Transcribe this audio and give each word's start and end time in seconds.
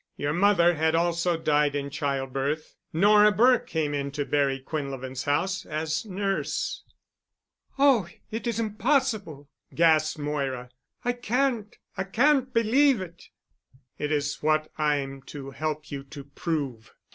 Your 0.17 0.33
mother 0.33 0.73
had 0.73 0.95
also 0.95 1.37
died 1.37 1.75
in 1.75 1.91
childbirth. 1.91 2.75
Nora 2.91 3.31
Burke 3.31 3.67
came 3.67 3.93
into 3.93 4.25
Barry 4.25 4.59
Quinlevin's 4.59 5.25
house 5.25 5.63
as 5.63 6.07
nurse." 6.07 6.81
"Oh, 7.77 8.07
it 8.31 8.47
is 8.47 8.59
impossible!" 8.59 9.47
gasped 9.75 10.17
Moira. 10.17 10.71
"I 11.05 11.13
can't—I 11.13 12.05
can't 12.05 12.51
believe 12.51 12.99
it." 12.99 13.29
"It 13.99 14.11
is 14.11 14.41
what 14.41 14.71
I'm 14.75 15.21
to 15.27 15.51
help 15.51 15.91
you 15.91 16.03
to 16.05 16.23
prove." 16.23 16.95